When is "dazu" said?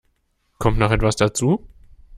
1.15-1.67